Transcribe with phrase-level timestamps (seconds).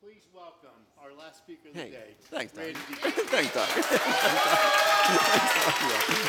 [0.00, 0.70] Please welcome
[1.02, 2.14] our last speaker of Hey, the day.
[2.30, 2.64] thanks, Doug.
[2.64, 2.78] Randy
[3.34, 3.68] Thanks, Doug.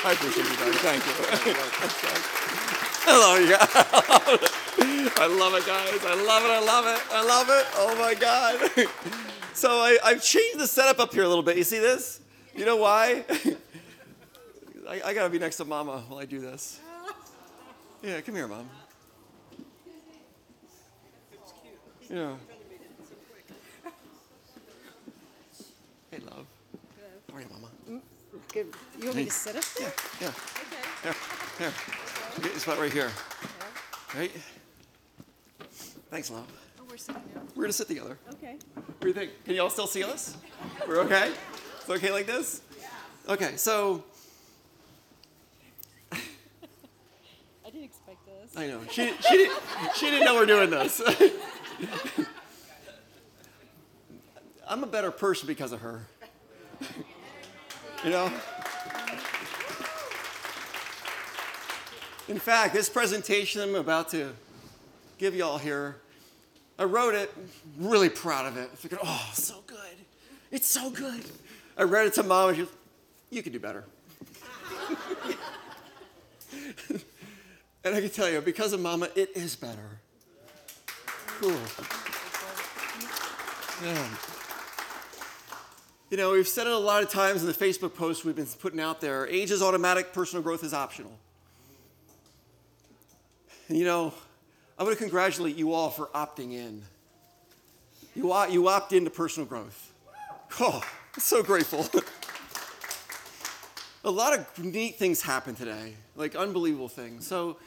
[0.05, 0.73] I appreciate you, Doug.
[0.81, 1.13] Thank you.
[3.05, 3.69] Hello, you guys.
[5.19, 6.03] I love it, guys.
[6.03, 6.49] I love it.
[6.49, 7.01] I love it.
[7.11, 7.65] I love it.
[7.75, 8.69] Oh my God.
[9.53, 11.55] So I, I've changed the setup up here a little bit.
[11.57, 12.21] You see this?
[12.55, 13.23] You know why?
[14.87, 16.79] I, I gotta be next to Mama while I do this.
[18.01, 18.67] Yeah, come here, Mom.
[22.09, 22.35] Yeah.
[26.19, 26.45] Hey, love.
[27.31, 27.67] How are you, Mama?
[27.89, 28.01] Mm,
[28.51, 28.67] good.
[28.99, 29.93] You want me to sit up there?
[30.19, 30.27] Yeah.
[30.27, 31.17] Okay.
[31.57, 32.51] Here, here.
[32.51, 33.09] Your spot right here.
[34.15, 34.31] Right?
[36.09, 36.47] Thanks, love.
[36.79, 37.41] Oh, we're sitting now.
[37.55, 38.17] We're gonna sit together.
[38.33, 38.57] Okay.
[38.73, 39.31] What do you think?
[39.45, 40.35] Can y'all still see us?
[40.87, 41.31] We're okay?
[41.79, 42.61] It's okay like this?
[42.79, 43.33] Yeah.
[43.33, 44.03] Okay, so
[46.11, 46.17] I
[47.65, 48.57] didn't expect this.
[48.57, 48.81] I know.
[48.89, 49.61] She, she, didn't,
[49.95, 51.01] she didn't know we're doing this.
[54.69, 56.05] I'm a better person because of her.
[58.03, 58.31] you know?
[62.27, 64.31] In fact, this presentation I'm about to
[65.17, 65.95] give y'all here,
[66.77, 67.33] I wrote it,
[67.79, 68.69] really proud of it.
[69.03, 69.77] Oh, so good.
[70.51, 71.25] It's so good.
[71.75, 72.67] I read it to mom, and she
[73.31, 73.85] you can do better.
[77.83, 79.99] and I can tell you, because of mama, it is better.
[81.39, 81.57] Cool.
[83.83, 84.07] Yeah.
[86.09, 88.47] You know, we've said it a lot of times in the Facebook posts we've been
[88.47, 91.11] putting out there age is automatic, personal growth is optional.
[93.67, 94.11] You know,
[94.79, 96.81] I want to congratulate you all for opting in.
[98.15, 99.93] You, o- you opt into personal growth.
[100.59, 101.87] Oh, I'm so grateful.
[104.03, 107.27] a lot of neat things happen today, like unbelievable things.
[107.27, 107.57] So,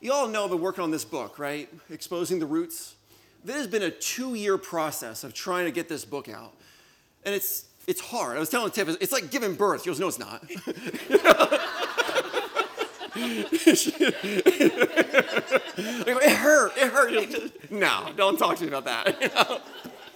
[0.00, 1.68] you all know I've been working on this book, right?
[1.90, 2.94] Exposing the Roots.
[3.44, 6.54] This has been a two year process of trying to get this book out.
[7.26, 8.36] And it's, it's hard.
[8.36, 9.82] I was telling Tiff, it's like giving birth.
[9.82, 10.44] She goes, no, it's not.
[15.92, 16.72] It hurt.
[16.76, 17.70] It hurt.
[17.70, 19.62] No, don't talk to me about that.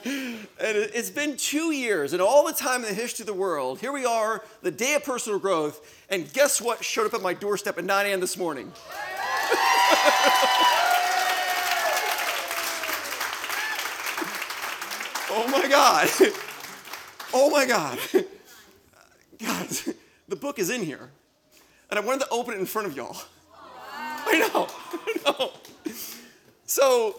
[0.06, 3.80] And it's been two years, and all the time in the history of the world,
[3.80, 7.32] here we are, the day of personal growth, and guess what showed up at my
[7.32, 8.20] doorstep at 9 a.m.
[8.20, 8.70] this morning?
[15.30, 16.10] oh my God.
[17.34, 17.98] Oh my God.
[19.44, 19.68] God,
[20.28, 21.10] the book is in here.
[21.90, 23.16] And I wanted to open it in front of y'all.
[24.26, 25.52] I know, I know.
[26.66, 27.16] So,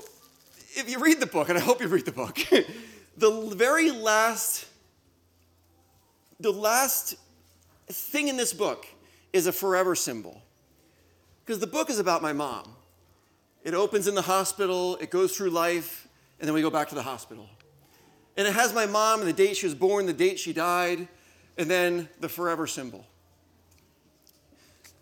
[0.76, 2.40] if you read the book, and I hope you read the book,
[3.18, 4.66] the very last,
[6.40, 7.16] the last
[7.88, 8.88] thing in this book
[9.34, 10.42] is a forever symbol.
[11.46, 12.76] Because the book is about my mom.
[13.64, 16.08] It opens in the hospital, it goes through life,
[16.40, 17.48] and then we go back to the hospital.
[18.38, 21.08] And it has my mom and the date she was born, the date she died,
[21.58, 23.06] and then the forever symbol.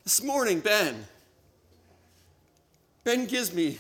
[0.04, 1.06] This morning, Ben,
[3.04, 3.80] Ben gives me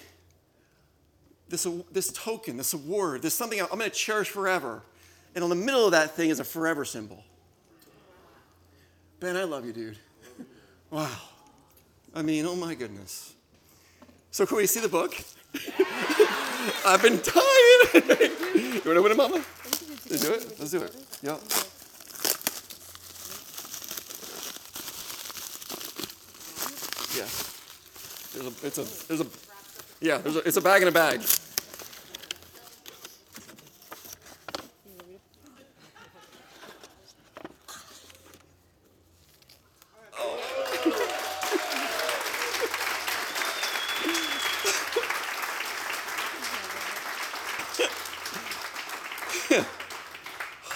[1.49, 4.81] this, this token, this award, this something I'm going to cherish forever.
[5.35, 7.23] And on the middle of that thing is a forever symbol.
[9.19, 9.97] Ben, I love you, dude.
[10.89, 11.09] Wow.
[12.13, 13.33] I mean, oh my goodness.
[14.29, 15.15] So, can we see the book?
[16.85, 17.43] I've been tired.
[18.55, 19.43] you want to win it, Mama?
[20.09, 20.59] Let's do it.
[20.59, 20.95] Let's do it.
[21.21, 21.37] Yeah.
[27.15, 27.27] Yeah.
[28.41, 29.25] A, it's a, a,
[30.01, 31.21] yeah, a, it's a bag in a bag.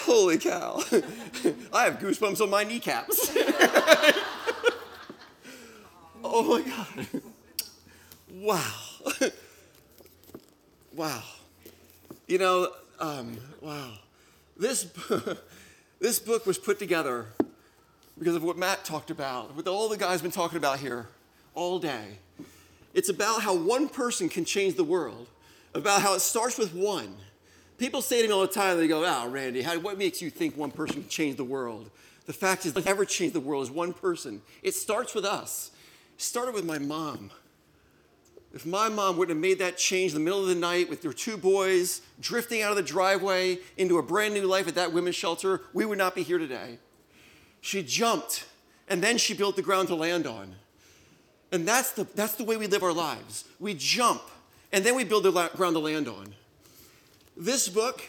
[0.08, 0.82] Holy cow.
[1.72, 3.30] I have goosebumps on my kneecaps.
[6.22, 7.22] oh my God.
[8.30, 8.74] Wow.
[10.94, 11.22] wow.
[12.26, 13.92] You know, um, wow.
[14.56, 14.86] This,
[16.00, 17.26] this book was put together
[18.18, 21.08] because of what Matt talked about, what all the guys been talking about here
[21.54, 22.18] all day.
[22.92, 25.28] It's about how one person can change the world,
[25.72, 27.16] about how it starts with one.
[27.78, 30.30] People say to me all the time, they go, oh, Randy, how, what makes you
[30.30, 31.90] think one person can change the world?
[32.26, 34.42] The fact is, never change the world is one person.
[34.62, 35.70] It starts with us.
[36.16, 37.30] It started with my mom.
[38.52, 41.02] If my mom wouldn't have made that change in the middle of the night with
[41.04, 44.92] her two boys drifting out of the driveway into a brand new life at that
[44.92, 46.78] women's shelter, we would not be here today.
[47.60, 48.46] She jumped,
[48.88, 50.54] and then she built the ground to land on.
[51.52, 53.44] And that's the, that's the way we live our lives.
[53.60, 54.22] We jump,
[54.72, 56.34] and then we build the la- ground to land on.
[57.38, 58.02] This book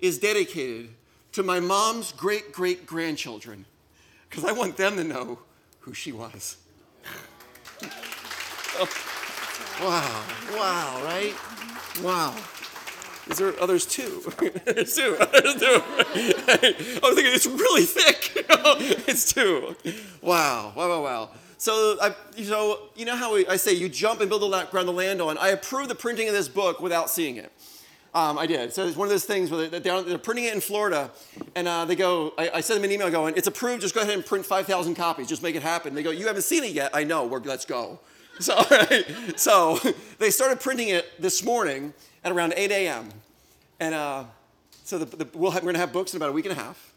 [0.00, 0.90] is dedicated
[1.32, 3.64] to my mom's great great grandchildren
[4.30, 5.40] because I want them to know
[5.80, 6.56] who she was.
[9.80, 11.34] Wow, wow, right?
[12.02, 12.34] Wow.
[13.28, 14.22] Is there others too?
[14.64, 15.16] There's two.
[15.32, 15.82] There's two.
[15.84, 18.32] I was thinking it's really thick.
[19.06, 19.76] it's two.
[20.22, 21.30] Wow, wow, wow, wow.
[21.58, 24.88] So, I, know, you know how we, I say you jump and build the ground
[24.88, 25.36] to land on.
[25.38, 27.52] I approve the printing of this book without seeing it.
[28.16, 28.72] Um, I did.
[28.72, 31.10] So it's one of those things where they're, they're printing it in Florida,
[31.54, 32.32] and uh, they go.
[32.38, 33.82] I, I send them an email going, "It's approved.
[33.82, 35.28] Just go ahead and print 5,000 copies.
[35.28, 36.92] Just make it happen." They go, "You haven't seen it yet.
[36.94, 37.26] I know.
[37.26, 38.00] We're, let's go."
[38.38, 38.54] So,
[39.36, 39.78] so
[40.18, 43.08] they started printing it this morning at around 8 a.m.
[43.80, 44.24] And uh,
[44.84, 46.52] so the, the, we'll have, we're going to have books in about a week and
[46.52, 46.92] a half.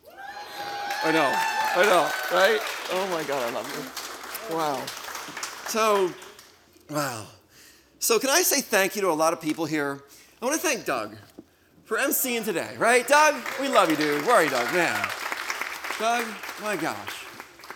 [1.06, 2.60] I know, I know, right?
[2.92, 4.57] Oh my God, I love you.
[4.57, 4.86] Wow.
[5.68, 6.12] So,
[6.89, 7.25] wow.
[8.00, 10.04] So, can I say thank you to a lot of people here?
[10.42, 11.18] I want to thank Doug
[11.84, 13.06] for emceeing today, right?
[13.06, 14.26] Doug, we love you, dude.
[14.26, 14.74] Where are you, Doug?
[14.74, 15.06] Man.
[16.00, 16.26] Doug,
[16.62, 17.26] my gosh.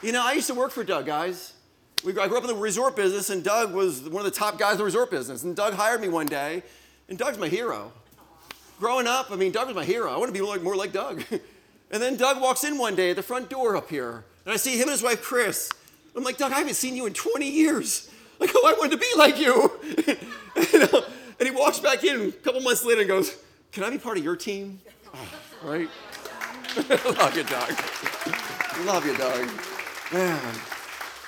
[0.02, 1.54] You know, I used to work for Doug, guys.
[2.06, 4.58] We, I grew up in the resort business, and Doug was one of the top
[4.58, 5.44] guys in the resort business.
[5.44, 6.64] And Doug hired me one day,
[7.10, 7.92] and Doug's my hero.
[8.80, 10.10] Growing up, I mean, Doug was my hero.
[10.10, 11.22] I want to be like, more like Doug.
[11.92, 14.56] and then Doug walks in one day at the front door up here, and I
[14.56, 15.70] see him and his wife, Chris.
[16.16, 18.10] I'm like, Doug, I haven't seen you in 20 years.
[18.40, 19.72] Like, oh, I wanted to be like you.
[20.72, 21.04] you know?
[21.44, 23.36] And he walks back in a couple months later and goes,
[23.74, 24.80] Can I be part of your team?
[25.14, 25.28] Oh,
[25.62, 25.90] right?
[26.90, 27.70] Love you, dog.
[28.86, 29.50] Love you, dog.
[30.14, 30.56] Man.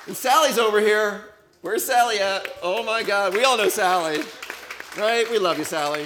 [0.07, 1.33] And Sally's over here.
[1.59, 2.47] Where's Sally at?
[2.63, 4.23] Oh my God, we all know Sally.
[4.97, 5.29] Right?
[5.29, 6.05] We love you, Sally.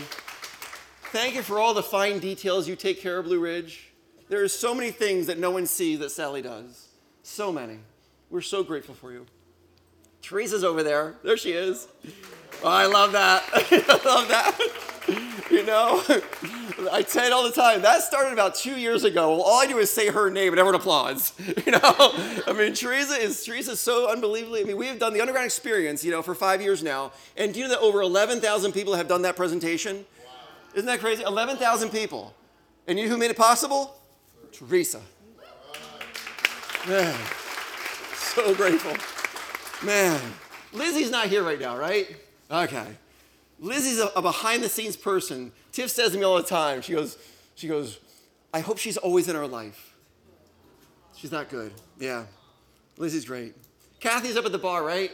[1.12, 3.92] Thank you for all the fine details you take care of, Blue Ridge.
[4.28, 6.88] There are so many things that no one sees that Sally does.
[7.22, 7.78] So many.
[8.32, 9.28] We're so grateful for you.
[10.24, 11.14] Teresa's over there.
[11.24, 11.88] There she is.
[12.64, 13.44] Oh, I love that.
[13.54, 14.60] I love that.
[15.50, 16.04] You know,
[16.92, 17.82] I say it all the time.
[17.82, 19.42] That started about two years ago.
[19.42, 21.34] All I do is say her name and everyone applauds.
[21.66, 21.80] You know,
[22.48, 24.62] I mean, Teresa is Teresa's so unbelievably.
[24.62, 27.54] I mean, we have done the underground experience, you know, for five years now, and
[27.54, 29.98] do you know that over 11,000 people have done that presentation?
[29.98, 30.32] Wow.
[30.74, 31.22] Isn't that crazy?
[31.24, 32.34] 11,000 people,
[32.88, 33.96] and you know who made it possible?
[34.52, 35.02] Teresa.
[36.88, 37.16] Man,
[38.16, 38.96] so grateful.
[39.86, 40.20] Man,
[40.74, 42.16] Lizzie's not here right now, right?
[42.52, 42.88] Okay.
[43.60, 45.52] Lizzie's a, a behind the scenes person.
[45.72, 47.18] Tiff says to me all the time, she goes,
[47.56, 48.00] she goes,
[48.54, 49.96] I hope she's always in our life.
[51.16, 51.74] She's not good.
[52.00, 52.26] Yeah.
[52.98, 53.56] Lizzie's great.
[54.00, 55.12] Kathy's up at the bar, right?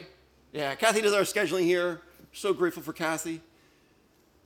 [0.54, 2.02] Yeah, Kathy does our scheduling here.
[2.32, 3.42] So grateful for Kathy.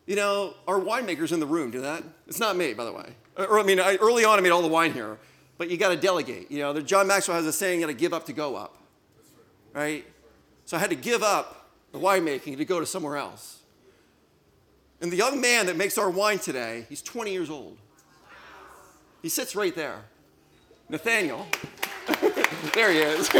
[0.06, 2.04] You know, our winemaker's in the room, do that?
[2.28, 3.14] It's not me, by the way.
[3.38, 5.18] Or, I mean, I, early on, I made all the wine here,
[5.58, 6.50] but you got to delegate.
[6.50, 8.78] You know, John Maxwell has a saying, you got to give up to go up,
[9.74, 10.06] right?
[10.66, 11.59] So I had to give up
[11.92, 13.60] the winemaking to go to somewhere else.
[15.02, 17.78] And the young man that makes our wine today, he's 20 years old.
[19.22, 20.04] He sits right there.
[20.90, 21.48] Nathaniel.
[22.74, 23.30] there he is.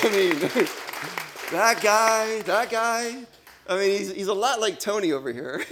[0.00, 0.38] I mean,
[1.50, 3.26] that guy, that guy,
[3.68, 5.64] I mean, he's, he's a lot like Tony over here.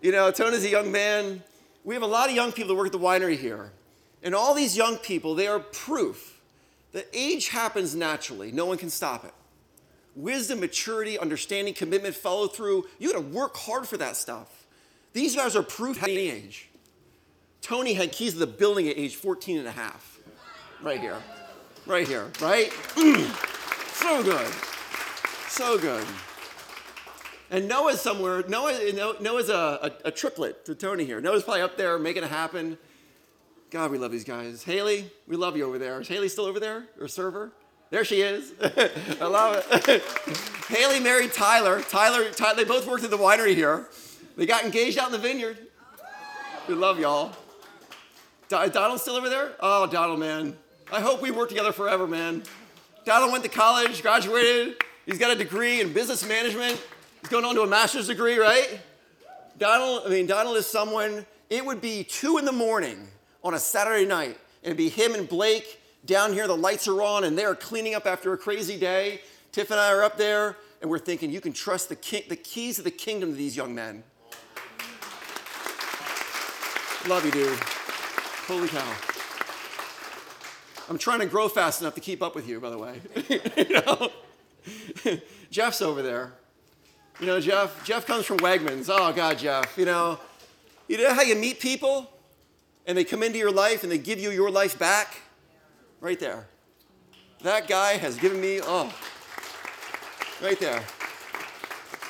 [0.00, 1.42] you know, Tony's a young man.
[1.84, 3.72] We have a lot of young people that work at the winery here.
[4.22, 6.37] And all these young people, they are proof
[6.92, 8.52] that age happens naturally.
[8.52, 9.34] No one can stop it
[10.18, 12.86] wisdom, maturity, understanding, commitment, follow through.
[12.98, 14.66] You got to work hard for that stuff.
[15.12, 16.68] These guys are proof at any age.
[17.62, 20.18] Tony had keys to the building at age 14 and a half.
[20.82, 21.16] Right here.
[21.86, 22.72] Right here, right?
[23.94, 24.52] so good.
[25.48, 26.04] So good.
[27.50, 28.44] And Noah's somewhere.
[28.46, 29.54] Noah, Noah's a,
[30.04, 31.20] a, a triplet to Tony here.
[31.20, 32.76] Noah's probably up there making it happen.
[33.70, 34.62] God, we love these guys.
[34.62, 36.00] Haley, we love you over there.
[36.00, 36.86] Is Haley still over there?
[36.98, 37.52] Or server?
[37.90, 38.52] There she is.
[38.62, 40.02] I love it.
[40.68, 41.82] Haley married Tyler.
[41.82, 43.86] Tyler, Tyler, they both worked at the winery here.
[44.36, 45.58] They got engaged out in the vineyard.
[46.66, 47.32] We love y'all.
[48.48, 49.52] Donald's still over there?
[49.60, 50.56] Oh, Donald, man.
[50.90, 52.44] I hope we work together forever, man.
[53.04, 54.76] Donald went to college, graduated.
[55.04, 56.82] He's got a degree in business management.
[57.20, 58.80] He's going on to a master's degree, right?
[59.58, 63.08] Donald, I mean, Donald is someone, it would be two in the morning
[63.42, 67.02] on a Saturday night, and it'd be him and Blake down here, the lights are
[67.02, 69.20] on, and they're cleaning up after a crazy day.
[69.52, 72.36] Tiff and I are up there, and we're thinking, you can trust the, king, the
[72.36, 74.02] keys of the kingdom to these young men.
[77.06, 77.58] Love you, dude.
[78.46, 78.94] Holy cow.
[80.88, 83.00] I'm trying to grow fast enough to keep up with you, by the way.
[83.28, 84.10] you know?
[85.50, 86.32] Jeff's over there.
[87.20, 88.88] You know, Jeff, Jeff comes from Wegmans.
[88.90, 89.76] Oh, God, Jeff.
[89.76, 90.18] You know,
[90.86, 92.10] you know how you meet people
[92.88, 95.20] and they come into your life and they give you your life back?
[96.00, 96.48] Right there.
[97.42, 98.92] That guy has given me, oh,
[100.42, 100.82] right there.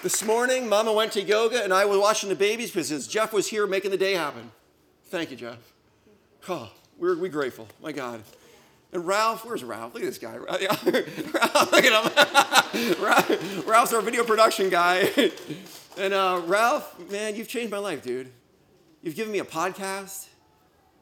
[0.02, 3.48] This morning, Mama went to yoga, and I was watching the babies because Jeff was
[3.48, 4.52] here making the day happen.
[5.06, 5.58] Thank you, Jeff.
[6.48, 7.66] Oh, we're we grateful.
[7.82, 8.22] My God.
[8.92, 9.92] And Ralph, where's Ralph?
[9.94, 10.36] Look at this guy.
[10.36, 13.02] Ralph, look at him.
[13.02, 15.10] Ralph, Ralph's our video production guy.
[15.98, 18.30] And uh, Ralph, man, you've changed my life, dude.
[19.02, 20.28] You've given me a podcast.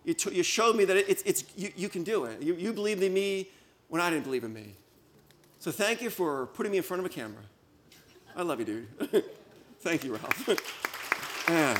[0.06, 2.40] You, t- you showed me that it's, it's, you, you can do it.
[2.40, 3.48] You, you believed in me
[3.88, 4.74] when I didn't believe in me.
[5.58, 7.42] So thank you for putting me in front of a camera.
[8.36, 8.88] I love you, dude.
[9.80, 11.48] thank you, Ralph.
[11.48, 11.76] Man.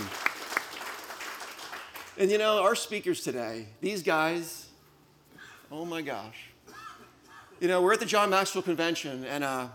[2.19, 4.67] And you know, our speakers today, these guys,
[5.71, 6.49] oh my gosh.
[7.61, 9.69] You know, we're at the John Maxwell Convention, and, uh,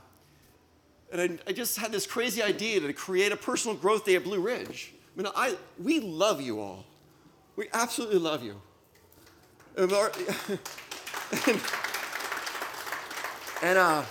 [1.13, 4.25] and I, I just had this crazy idea to create a personal growth day at
[4.25, 4.93] Blue Ridge.
[5.17, 6.85] I mean, I, we love you all.
[7.61, 8.59] We absolutely love you.
[9.77, 9.91] And,
[11.47, 11.61] and,
[13.61, 14.03] and, uh,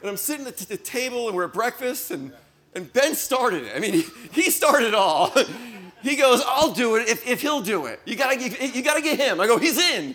[0.00, 2.32] and I'm sitting at the table and we're at breakfast and,
[2.76, 3.72] and Ben started it.
[3.74, 5.34] I mean, he, started it all.
[6.02, 8.00] He goes, I'll do it if, if he'll do it.
[8.04, 9.40] You gotta, get, you gotta get him.
[9.40, 10.04] I go, he's in.
[10.04, 10.14] And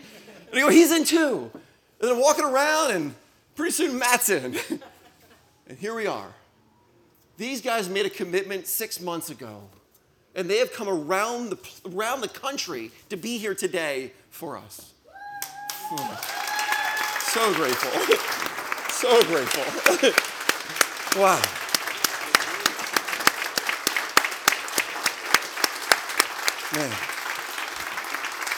[0.54, 1.52] I go, he's in too.
[2.00, 3.14] And I'm walking around and
[3.56, 4.58] pretty soon Matt's in.
[5.68, 6.34] And here we are.
[7.36, 9.64] These guys made a commitment six months ago,
[10.36, 11.58] and they have come around the,
[11.94, 14.94] around the country to be here today for us.
[15.92, 16.22] Oh,
[17.20, 17.92] so grateful.
[18.92, 19.64] so grateful.
[21.22, 21.42] wow.
[26.74, 26.90] Man.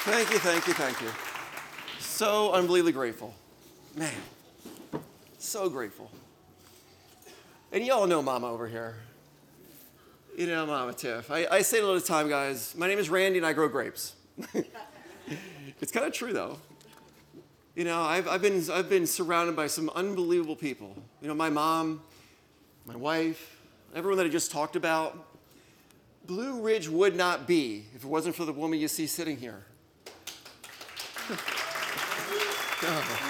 [0.06, 1.08] Thank you, thank you, thank you.
[2.00, 3.34] So unbelievably grateful.
[3.96, 4.13] Man.
[5.39, 6.12] So grateful.
[7.72, 8.98] And you all know Mama over here.
[10.36, 11.30] You know Mama Tiff.
[11.30, 12.74] I, I say it all the time, guys.
[12.75, 14.16] My name is Randy and I grow grapes.
[15.80, 16.58] it's kind of true, though.
[17.75, 20.96] You know, I've, I've, been, I've been surrounded by some unbelievable people.
[21.22, 22.02] You know, my mom,
[22.86, 23.60] my wife,
[23.94, 25.24] everyone that I just talked about.
[26.25, 29.63] Blue Ridge would not be if it wasn't for the woman you see sitting here.
[32.82, 33.30] oh.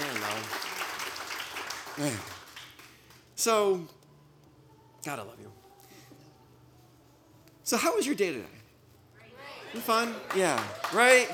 [0.00, 1.94] Man, love.
[1.98, 2.18] Man.
[3.36, 3.86] So,
[5.06, 5.52] God, I love you.
[7.62, 8.44] So, how was your day today?
[9.72, 9.84] Great.
[9.84, 10.12] Fun?
[10.34, 10.60] Yeah.
[10.92, 11.28] Right?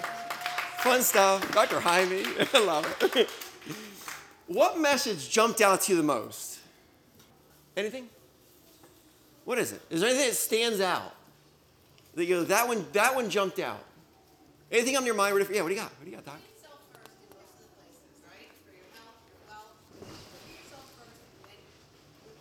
[0.81, 1.51] Fun stuff.
[1.53, 1.81] Dr.
[1.81, 2.23] Jaime.
[2.53, 3.31] I love it.
[4.47, 6.59] what message jumped out to you the most?
[7.75, 8.11] Anything?
[9.47, 9.81] What is it?
[9.89, 11.15] Is there anything that stands out?
[12.15, 13.83] That you go, that one, that one jumped out.
[14.71, 15.35] Anything on your mind?
[15.51, 15.91] Yeah, what do you got?
[15.93, 16.39] What do you got, Doc?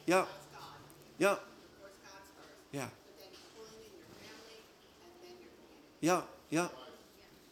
[0.06, 0.26] Yeah.
[1.22, 1.36] Yeah.
[2.72, 2.88] Yeah.
[6.00, 6.22] Yeah.
[6.50, 6.68] Yeah.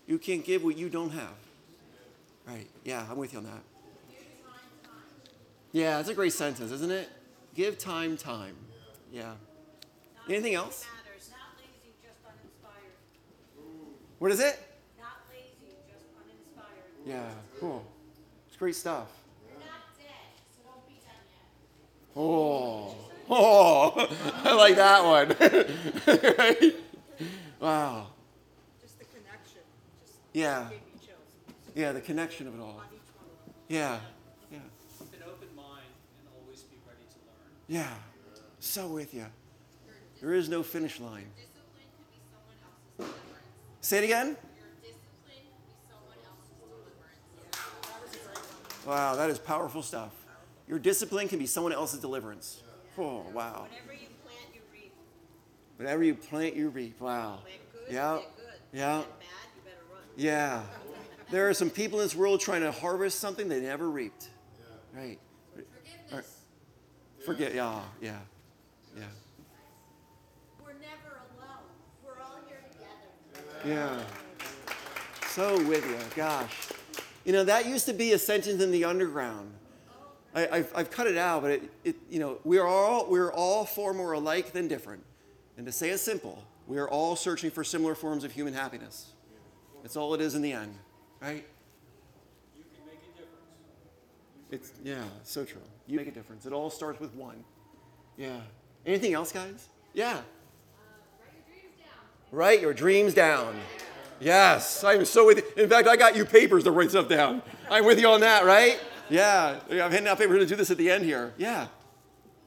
[0.08, 1.36] You can't give what you don't have.
[2.48, 2.66] Right.
[2.84, 3.62] Yeah, I'm with you on that.
[5.72, 7.10] Yeah, that's a great sentence, isn't it?
[7.54, 8.56] Give time time.
[9.14, 9.34] Yeah.
[10.28, 10.88] Anything else?
[14.18, 14.58] What is it?
[14.98, 16.66] Not lazy, just uninspired.
[17.06, 17.86] Yeah, cool.
[18.48, 19.10] It's great stuff.
[19.48, 20.08] You're not dead,
[20.58, 22.18] so don't be done yet.
[22.18, 22.96] Oh,
[23.30, 24.08] oh,
[24.44, 25.36] I like that one.
[26.38, 26.76] right?
[27.60, 28.08] Wow.
[28.82, 29.60] Just the connection.
[30.02, 31.20] Just Yeah, gave chills
[31.76, 32.78] yeah, the connection of it all.
[32.80, 33.54] on each one of them.
[33.68, 34.00] Yeah,
[34.50, 34.60] yeah,
[34.98, 35.84] Keep an open mind
[36.20, 37.52] and always be ready to learn.
[37.68, 37.96] yeah.
[38.62, 39.26] So with you.
[40.22, 41.26] There is no finish line.
[41.36, 43.82] Discipline could be someone else's deliverance.
[43.82, 44.28] Say it again.
[44.28, 44.36] Your
[44.80, 47.20] discipline could be someone else's deliverance.
[48.88, 50.14] Wow, that is powerful stuff.
[50.68, 52.64] Your discipline can be someone else's deliverance.
[53.00, 53.66] Oh, wow.
[53.70, 54.94] Whenever you plant, you reap.
[55.78, 57.00] Whatever you plant, you reap.
[57.00, 57.40] Wow.
[57.44, 58.20] Plant good, Yeah.
[58.74, 58.98] Yeah.
[58.98, 59.06] Bad,
[59.56, 60.02] you better run.
[60.18, 60.64] Yeah.
[61.32, 64.30] There are some people in this world trying to harvest something they never reaped.
[64.94, 65.18] Right.
[65.56, 66.42] Forgiveness.
[67.26, 68.18] Forget, yeah, yeah,
[68.98, 69.04] yeah.
[70.62, 71.64] We're never alone.
[72.04, 73.70] We're all here together.
[73.70, 74.04] Yeah.
[75.30, 76.70] So with you, gosh.
[77.24, 79.54] You know, that used to be a sentence in the underground.
[80.36, 83.32] I, I've, I've cut it out, but it, it, you know, we are all, we're
[83.32, 85.04] all far more alike than different.
[85.58, 89.12] And to say it simple, we are all searching for similar forms of human happiness.
[89.82, 90.76] That's all it is in the end,
[91.22, 91.46] right?
[92.56, 93.42] You can make a difference.
[94.52, 95.62] It's, yeah, so true.
[95.88, 96.46] You make a difference.
[96.46, 97.44] It all starts with one.
[98.18, 98.40] Yeah.
[98.86, 99.68] Anything else, guys?
[99.94, 100.22] Yeah.
[102.32, 103.56] Write your dreams down.
[104.20, 105.64] Yes, I'm so with you.
[105.64, 107.42] In fact, I got you papers to write stuff down.
[107.70, 108.80] I'm with you on that, right?
[109.10, 109.60] Yeah.
[109.70, 111.34] I'm handing out papers to do this at the end here.
[111.38, 111.68] Yeah.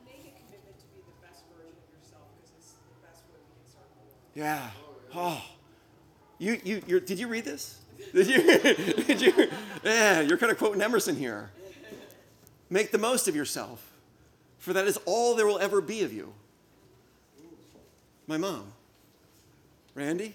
[0.04, 3.38] Make a commitment to be the best version of yourself because it's the best way
[3.42, 4.71] we can serve the world.
[5.14, 5.14] Yeah.
[5.14, 5.42] Oh.
[6.38, 7.78] You, you, you're, did you read this?
[8.12, 9.04] Did you?
[9.04, 9.49] did you?
[9.85, 11.50] Yeah, you're kind of quoting Emerson here.
[12.69, 13.81] Make the most of yourself.
[14.59, 16.35] for that is all there will ever be of you.
[18.26, 18.73] My mom.
[19.95, 20.35] Randy,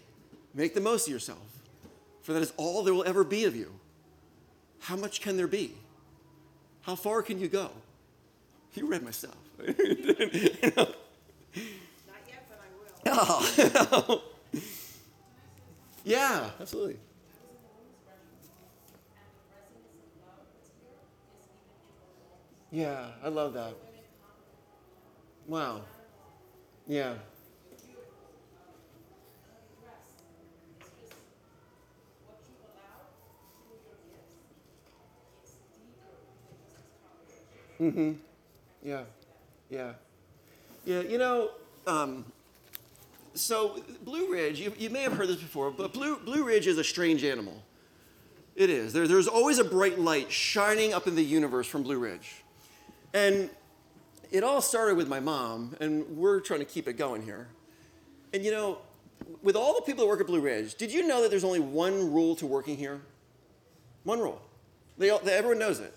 [0.54, 1.62] make the most of yourself,
[2.22, 3.74] for that is all there will ever be of you.
[4.80, 5.74] How much can there be?
[6.88, 7.70] How far can you go?
[8.74, 9.36] You read my stuff.
[9.60, 10.88] Not yet,
[12.48, 13.44] but I will.
[14.06, 14.24] Oh,
[16.06, 16.96] yeah, absolutely.
[22.72, 23.74] Yeah, I love that.
[25.46, 25.82] Wow.
[26.88, 27.16] Yeah.
[37.80, 38.14] Mm-hmm.
[38.84, 39.02] Yeah.
[39.70, 39.94] Yeah.
[40.86, 41.52] Yeah, you know,
[41.86, 42.26] um,
[43.34, 46.78] so Blue Ridge, you, you may have heard this before, but Blue, Blue Ridge is
[46.78, 47.62] a strange animal.
[48.56, 48.94] It is.
[48.94, 52.44] There, there's always a bright light shining up in the universe from Blue Ridge.
[53.14, 53.50] And
[54.32, 57.48] it all started with my mom, and we're trying to keep it going here.
[58.34, 58.80] And you know,
[59.42, 61.60] with all the people that work at Blue Ridge, did you know that there's only
[61.60, 63.02] one rule to working here?
[64.04, 64.42] One rule.
[64.98, 65.94] They all, everyone knows it.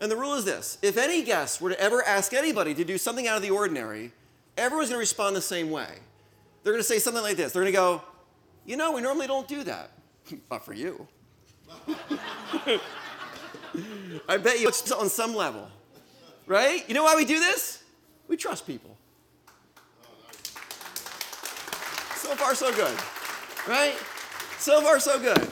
[0.00, 2.98] And the rule is this if any guest were to ever ask anybody to do
[2.98, 4.12] something out of the ordinary,
[4.56, 5.88] everyone's going to respond the same way.
[6.62, 8.02] They're going to say something like this They're going to go,
[8.64, 9.90] You know, we normally don't do that.
[10.50, 11.06] Not for you.
[14.28, 15.68] I bet you it's on some level.
[16.46, 16.88] Right?
[16.88, 17.82] You know why we do this?
[18.26, 18.96] We trust people.
[22.16, 22.96] So far, so good.
[23.66, 23.94] Right?
[24.58, 25.48] So far, so good.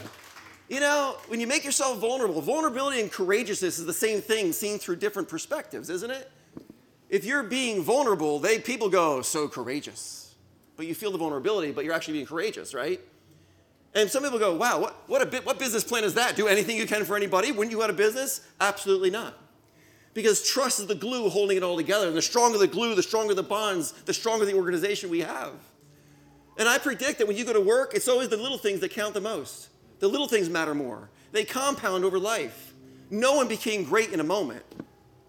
[0.68, 4.78] You know, when you make yourself vulnerable, vulnerability and courageousness is the same thing seen
[4.78, 6.30] through different perspectives, isn't it?
[7.08, 10.34] If you're being vulnerable, they people go, so courageous.
[10.76, 13.00] But you feel the vulnerability, but you're actually being courageous, right?
[13.94, 16.36] And some people go, wow, what, what, a what business plan is that?
[16.36, 17.52] Do anything you can for anybody?
[17.52, 18.40] Wouldn't you out of business?
[18.60, 19.38] Absolutely not.
[20.14, 22.08] Because trust is the glue holding it all together.
[22.08, 25.52] And the stronger the glue, the stronger the bonds, the stronger the organization we have.
[26.58, 28.90] And I predict that when you go to work, it's always the little things that
[28.90, 29.68] count the most.
[29.98, 31.10] The little things matter more.
[31.32, 32.74] They compound over life.
[33.10, 34.64] No one became great in a moment.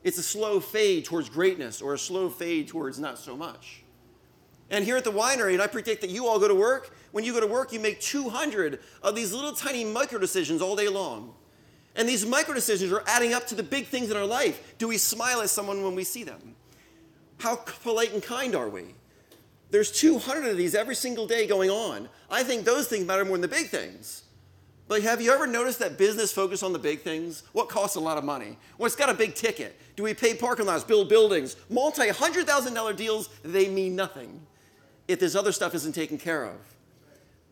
[0.03, 3.83] It's a slow fade towards greatness or a slow fade towards not so much.
[4.69, 7.23] And here at the winery, and I predict that you all go to work, when
[7.23, 10.89] you go to work, you make 200 of these little tiny micro decisions all day
[10.89, 11.33] long.
[11.95, 14.75] And these micro decisions are adding up to the big things in our life.
[14.77, 16.55] Do we smile at someone when we see them?
[17.39, 18.95] How polite and kind are we?
[19.71, 22.07] There's 200 of these every single day going on.
[22.29, 24.23] I think those things matter more than the big things.
[24.87, 27.43] But have you ever noticed that business focus on the big things?
[27.51, 28.57] What costs a lot of money?
[28.77, 29.77] Well, it's got a big ticket.
[29.95, 33.29] Do we pay parking lots, build buildings, multi hundred thousand dollar deals?
[33.43, 34.45] They mean nothing
[35.07, 36.55] if this other stuff isn't taken care of.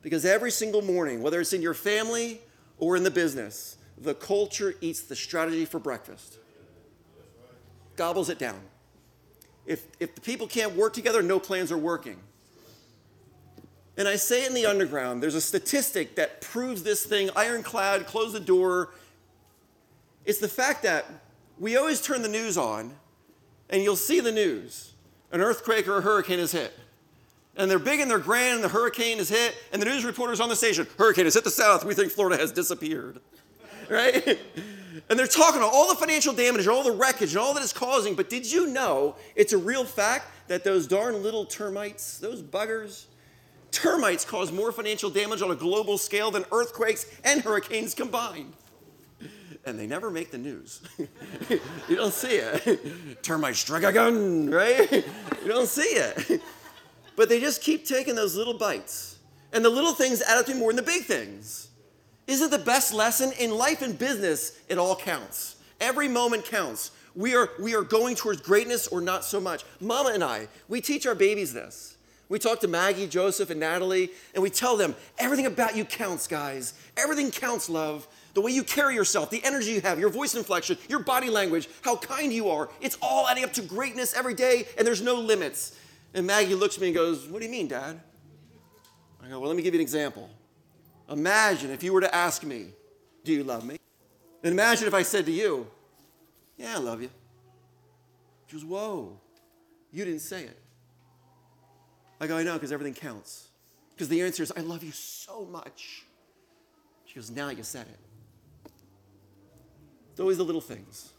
[0.02, 2.41] Because every single morning, whether it's in your family
[2.78, 6.38] or in the business, the culture eats the strategy for breakfast,
[7.95, 8.60] gobbles it down.
[9.65, 12.19] If, if the people can't work together, no plans are working.
[13.97, 18.34] And I say in the underground, there's a statistic that proves this thing ironclad, close
[18.34, 18.89] the door.
[20.25, 21.05] It's the fact that
[21.58, 22.93] we always turn the news on,
[23.69, 24.93] and you'll see the news.
[25.31, 26.77] An earthquake or a hurricane is hit.
[27.58, 30.41] And they're big and they're grand, and the hurricane is hit, and the news reporters
[30.41, 33.19] on the station, hurricane has hit the south, we think Florida has disappeared.
[33.88, 34.39] Right?
[35.10, 37.62] And they're talking about all the financial damage and all the wreckage and all that
[37.62, 42.17] it's causing, but did you know it's a real fact that those darn little termites,
[42.17, 43.05] those buggers,
[43.76, 48.54] termites cause more financial damage on a global scale than earthquakes and hurricanes combined?
[49.66, 50.82] and they never make the news.
[51.90, 53.24] you don't see it.
[53.24, 54.92] Termite strike again, right?
[54.92, 56.42] you don't see it.
[57.16, 59.18] But they just keep taking those little bites.
[59.54, 61.70] And the little things add up to more than the big things.
[62.28, 64.60] Isn't the best lesson in life and business?
[64.68, 65.56] It all counts.
[65.80, 66.92] Every moment counts.
[67.16, 69.64] We are, we are going towards greatness or not so much.
[69.80, 71.94] Mama and I, we teach our babies this.
[72.28, 76.28] We talk to Maggie, Joseph, and Natalie, and we tell them everything about you counts,
[76.28, 76.74] guys.
[76.98, 78.08] Everything counts, love.
[78.34, 81.70] The way you carry yourself, the energy you have, your voice inflection, your body language,
[81.84, 82.70] how kind you are.
[82.82, 85.78] It's all adding up to greatness every day, and there's no limits.
[86.14, 88.00] And Maggie looks at me and goes, What do you mean, Dad?
[89.24, 90.30] I go, Well, let me give you an example.
[91.10, 92.68] Imagine if you were to ask me,
[93.24, 93.78] Do you love me?
[94.44, 95.68] And imagine if I said to you,
[96.58, 97.10] Yeah, I love you.
[98.48, 99.20] She goes, Whoa,
[99.92, 100.60] you didn't say it.
[102.19, 103.49] I go, oh, I know, because everything counts.
[103.95, 106.06] Because the answer is, I love you so much.
[107.06, 108.71] She goes, Now you said it.
[110.12, 111.12] It's always the little things.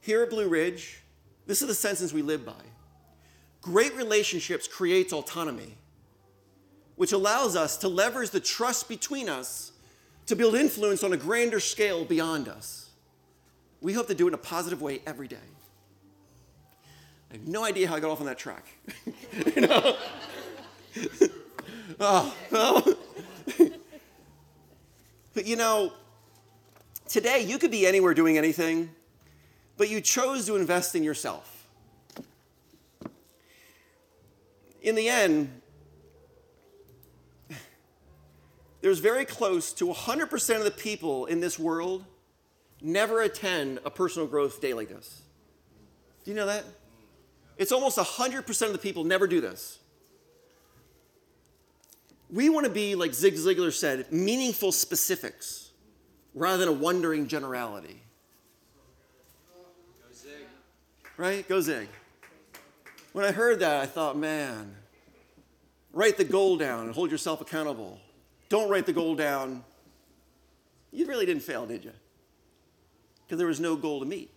[0.00, 1.02] Here at Blue Ridge,
[1.46, 2.62] this is the sentence we live by.
[3.60, 5.76] Great relationships creates autonomy
[6.96, 9.72] which allows us to leverage the trust between us
[10.26, 12.90] to build influence on a grander scale beyond us.
[13.80, 15.36] We hope to do it in a positive way every day.
[17.32, 18.66] I have no idea how I got off on that track.
[19.56, 19.96] you know?
[22.00, 22.96] oh,
[25.32, 25.94] but you know,
[27.08, 28.90] today you could be anywhere doing anything,
[29.78, 31.66] but you chose to invest in yourself.
[34.82, 35.62] In the end,
[38.82, 42.04] there's very close to 100% of the people in this world
[42.82, 45.22] never attend a personal growth day like this.
[46.24, 46.66] Do you know that?
[47.58, 49.78] It's almost 100% of the people never do this.
[52.30, 55.70] We want to be, like Zig Ziglar said, meaningful specifics
[56.34, 58.00] rather than a wondering generality.
[60.00, 60.32] Go Zig.
[61.18, 61.46] Right?
[61.46, 61.88] Go Zig.
[63.12, 64.74] When I heard that, I thought, man,
[65.92, 68.00] write the goal down and hold yourself accountable.
[68.48, 69.62] Don't write the goal down.
[70.90, 71.92] You really didn't fail, did you?
[73.26, 74.30] Because there was no goal to meet.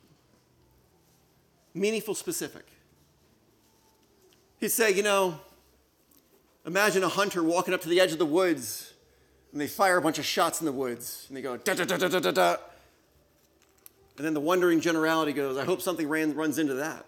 [1.74, 2.66] Meaningful, specific.
[4.60, 5.40] He'd say, you know,
[6.66, 8.94] imagine a hunter walking up to the edge of the woods
[9.52, 11.86] and they fire a bunch of shots in the woods and they go da da
[11.86, 12.58] da da da da da.
[14.18, 17.06] And then the wondering generality goes, I hope something ran, runs into that.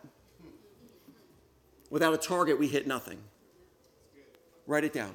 [1.89, 3.17] Without a target, we hit nothing.
[4.65, 5.13] Write it down.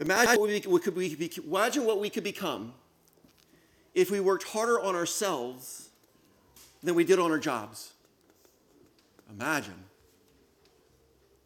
[0.00, 2.72] Imagine what we, what we, be- imagine what we could become
[3.94, 5.88] if we worked harder on ourselves
[6.82, 7.92] than we did on our jobs.
[9.30, 9.84] Imagine.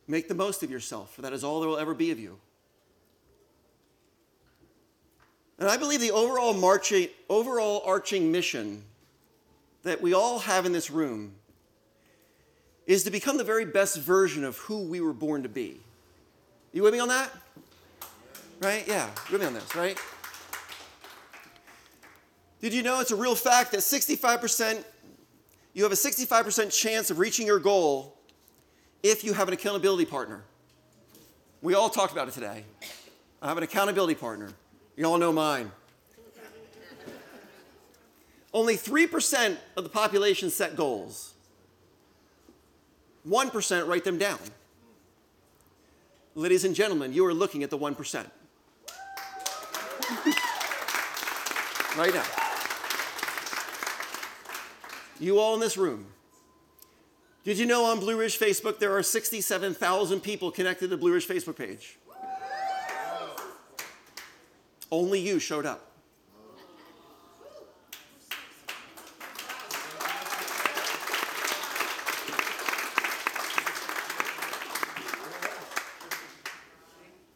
[0.07, 2.39] Make the most of yourself, for that is all there will ever be of you.
[5.59, 8.83] And I believe the overall, marching, overall arching mission
[9.85, 11.35] that we all have in this room
[12.87, 15.81] is to become the very best version of who we were born to be.
[16.73, 17.31] You with me on that?
[18.61, 18.87] Right?
[18.87, 19.99] Yeah, with me on this, right?
[22.61, 24.85] Did you know it's a real fact that 65%,
[25.75, 28.17] you have a 65% chance of reaching your goal
[29.03, 30.45] if you have an accountability partner?
[31.63, 32.65] We all talked about it today.
[33.41, 34.51] I have an accountability partner.
[34.97, 35.73] You all know mine.
[38.55, 41.33] Only 3% of the population set goals.
[43.27, 44.39] 1% write them down.
[46.35, 48.27] Ladies and gentlemen, you are looking at the 1%.
[51.97, 52.52] right now.
[55.23, 56.07] You all in this room.
[57.45, 61.13] Did you know on Blue Ridge Facebook there are 67,000 people connected to the Blue
[61.13, 61.97] Ridge Facebook page?
[64.91, 65.93] Only you showed up.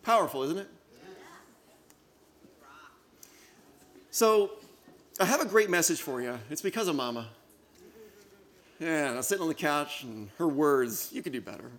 [0.03, 0.69] Powerful, isn't it?
[4.11, 4.51] So,
[5.21, 6.37] I have a great message for you.
[6.51, 7.29] It's because of Mama.
[8.79, 11.71] Yeah, I was sitting on the couch and her words, you could do better.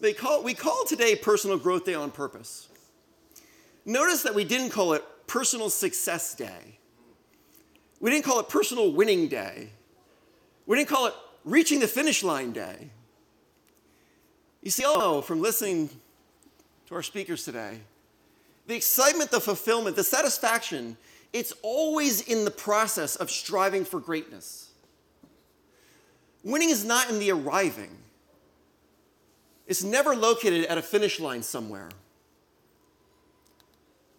[0.00, 2.68] They call, we call today Personal Growth Day on purpose.
[3.84, 6.78] Notice that we didn't call it Personal Success Day.
[8.00, 9.70] We didn't call it Personal Winning Day.
[10.66, 12.90] We didn't call it Reaching the Finish Line Day.
[14.62, 15.90] You see, oh, from listening
[16.86, 17.78] to our speakers today,
[18.66, 20.96] the excitement, the fulfillment, the satisfaction,
[21.32, 24.70] it's always in the process of striving for greatness.
[26.44, 27.96] Winning is not in the arriving,
[29.66, 31.88] it's never located at a finish line somewhere.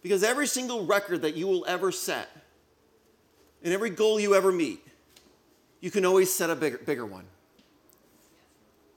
[0.02, 2.28] Because every single record that you will ever set,
[3.62, 4.86] and every goal you ever meet,
[5.80, 7.24] you can always set a bigger, bigger one.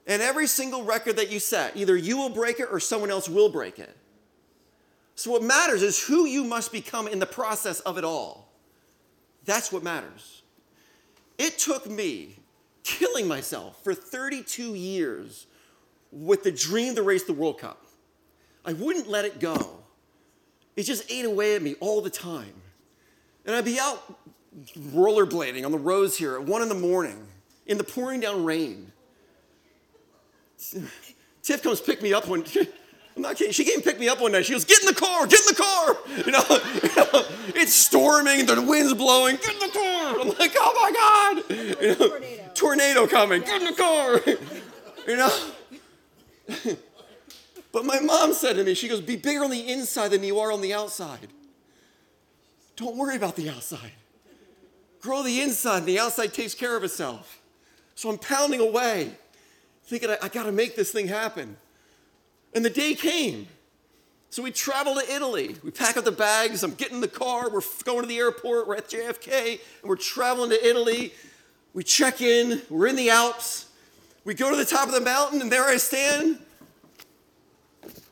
[0.05, 3.29] And every single record that you set, either you will break it or someone else
[3.29, 3.95] will break it.
[5.17, 8.53] So, what matters is who you must become in the process of it all.
[9.45, 10.43] That's what matters.
[11.39, 12.35] It took me
[12.83, 15.47] killing myself for 32 years
[16.11, 17.83] with the dream to race the World Cup.
[18.63, 19.79] I wouldn't let it go.
[20.75, 22.53] It just ate away at me all the time.
[23.43, 24.19] And I'd be out
[24.77, 27.25] rollerblading on the roads here at one in the morning
[27.65, 28.91] in the pouring down rain.
[31.41, 32.45] Tiff comes pick me up one.
[33.17, 33.51] I'm not kidding.
[33.51, 34.45] She came picked me up one night.
[34.45, 35.25] She goes, "Get in the car!
[35.25, 36.43] Get in the car!" You know,
[36.83, 37.25] you know,
[37.55, 39.37] it's storming, the wind's blowing.
[39.37, 40.19] Get in the car!
[40.21, 42.51] I'm like, "Oh my god!" You know, tornado.
[42.53, 43.41] tornado coming.
[43.41, 44.21] Get in the car!
[45.07, 45.33] You know.
[47.71, 50.39] but my mom said to me, she goes, "Be bigger on the inside than you
[50.39, 51.27] are on the outside.
[52.75, 53.93] Don't worry about the outside.
[55.01, 57.41] Grow the inside, and the outside takes care of itself."
[57.95, 59.13] So I'm pounding away
[59.85, 61.57] thinking, I, I got to make this thing happen.
[62.53, 63.47] And the day came.
[64.29, 65.55] So we travel to Italy.
[65.63, 66.63] We pack up the bags.
[66.63, 67.49] I'm getting in the car.
[67.49, 68.67] We're going to the airport.
[68.67, 71.13] We're at JFK, and we're traveling to Italy.
[71.73, 72.61] We check in.
[72.69, 73.67] We're in the Alps.
[74.25, 76.39] We go to the top of the mountain, and there I stand.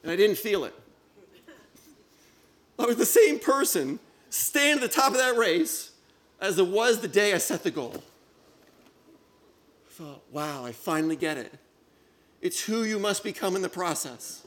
[0.03, 0.73] And I didn't feel it.
[2.77, 5.91] I was the same person standing at the top of that race
[6.39, 8.03] as it was the day I set the goal.
[9.87, 11.53] I thought, wow, I finally get it.
[12.45, 14.45] It's who you must become in the process.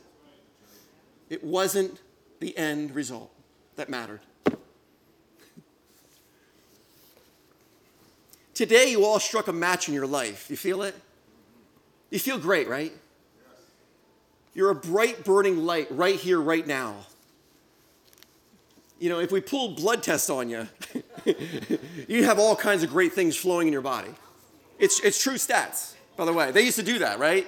[1.29, 2.01] It wasn't
[2.39, 3.29] the end result
[3.75, 4.21] that mattered.
[8.55, 10.49] Today, you all struck a match in your life.
[10.49, 10.95] You feel it?
[12.11, 12.93] You feel great, right?
[14.55, 16.99] You're a bright, burning light right here, right now.
[19.01, 20.69] You know, if we pulled blood tests on you,
[22.07, 24.15] you'd have all kinds of great things flowing in your body.
[24.79, 26.53] It's, it's true stats, by the way.
[26.53, 27.45] They used to do that, right?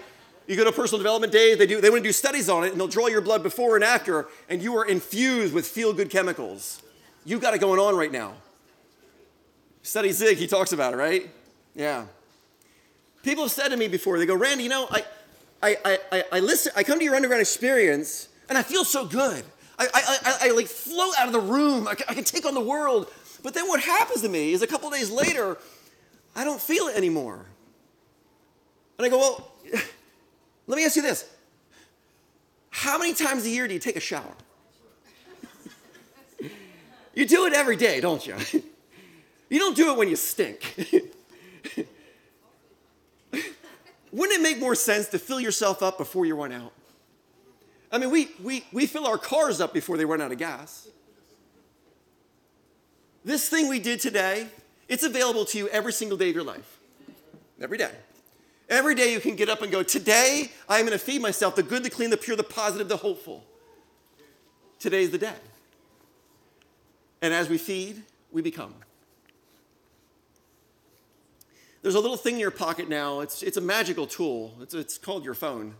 [0.46, 2.72] You go to personal development days, they, do, they want to do studies on it,
[2.72, 6.11] and they'll draw your blood before and after, and you are infused with feel good
[6.11, 6.83] chemicals.
[7.24, 8.35] You've got it going on right now.
[9.83, 11.31] Study Zig, he talks about it, right?
[11.74, 12.07] Yeah.
[13.22, 15.05] People have said to me before, they go, Randy, you know, I,
[15.62, 19.05] I, I, I, I listen, I come to your underground experience, and I feel so
[19.05, 19.44] good.
[19.79, 21.87] I, I, I, I like float out of the room.
[21.87, 23.11] I I can take on the world.
[23.42, 25.57] But then what happens to me is a couple days later,
[26.37, 27.46] I don't feel it anymore.
[28.98, 29.53] And I go, well,
[30.70, 31.28] let me ask you this.
[32.70, 34.35] How many times a year do you take a shower?
[37.12, 38.37] you do it every day, don't you?
[39.48, 40.76] you don't do it when you stink.
[44.12, 46.72] Wouldn't it make more sense to fill yourself up before you run out?
[47.90, 50.87] I mean, we, we, we fill our cars up before they run out of gas.
[53.24, 54.46] This thing we did today,
[54.88, 56.78] it's available to you every single day of your life.
[57.61, 57.90] Every day.
[58.70, 61.62] Every day you can get up and go, Today I'm going to feed myself the
[61.64, 63.44] good, the clean, the pure, the positive, the hopeful.
[64.78, 65.35] Today's the day.
[67.20, 68.72] And as we feed, we become.
[71.83, 73.20] There's a little thing in your pocket now.
[73.20, 74.54] It's, it's a magical tool.
[74.61, 75.74] It's, it's called your phone.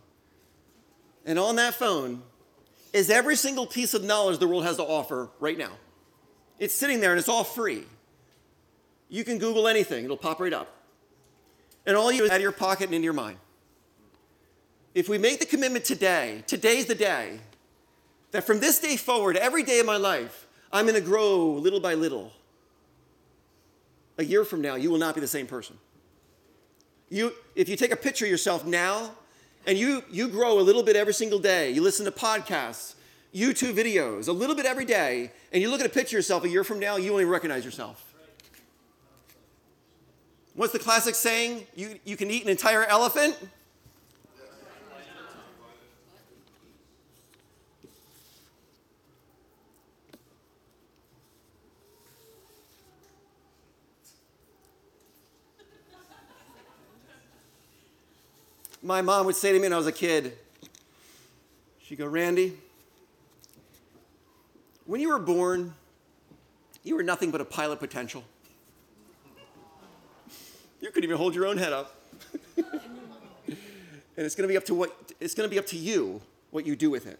[1.25, 2.23] And on that phone
[2.91, 5.71] is every single piece of knowledge the world has to offer right now.
[6.59, 7.85] It's sitting there and it's all free.
[9.09, 10.80] You can Google anything, it'll pop right up.
[11.85, 13.37] And all you is out of your pocket and into your mind.
[14.93, 17.39] If we make the commitment today, today's the day,
[18.31, 21.79] that from this day forward, every day of my life, I'm going to grow little
[21.79, 22.31] by little.
[24.17, 25.77] A year from now, you will not be the same person.
[27.09, 29.11] You, if you take a picture of yourself now
[29.65, 32.95] and you, you grow a little bit every single day, you listen to podcasts,
[33.33, 36.43] YouTube videos, a little bit every day, and you look at a picture of yourself
[36.43, 38.10] a year from now, you even recognize yourself.
[40.61, 41.65] What's the classic saying?
[41.75, 43.35] You, you can eat an entire elephant?
[58.83, 60.37] My mom would say to me when I was a kid,
[61.81, 62.55] she'd go, Randy,
[64.85, 65.73] when you were born,
[66.83, 68.23] you were nothing but a pile of potential.
[70.91, 71.95] You couldn't even hold your own head up.
[72.57, 72.67] and
[74.17, 76.65] it's going to be up to what it's going to be up to you what
[76.65, 77.17] you do with it.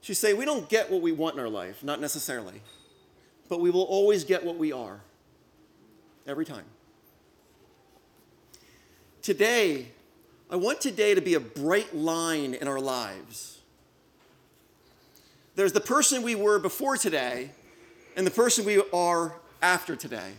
[0.00, 2.60] She'd say, We don't get what we want in our life, not necessarily,
[3.48, 4.98] but we will always get what we are.
[6.26, 6.64] Every time.
[9.22, 9.92] Today,
[10.50, 13.60] I want today to be a bright line in our lives.
[15.54, 17.52] There's the person we were before today
[18.16, 20.32] and the person we are after today.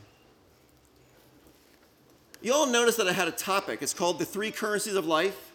[2.41, 3.81] You all notice that I had a topic.
[3.81, 5.51] It's called the three currencies of life.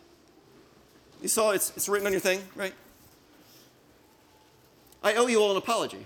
[1.23, 2.75] You saw it's, it's written on your thing, right?
[5.03, 6.05] I owe you all an apology.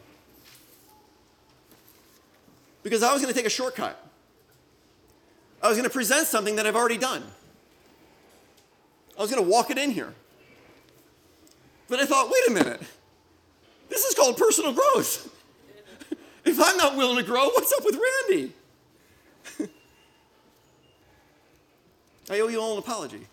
[2.83, 4.01] Because I was going to take a shortcut.
[5.63, 7.25] I was going to present something that I've already done.
[9.19, 10.15] I was going to walk it in here.
[11.89, 12.83] But I thought, wait a minute.
[13.89, 15.35] This is called personal growth.
[16.49, 18.53] if I'm not willing to grow, what's up with Randy?
[22.31, 23.27] I owe you all an apology.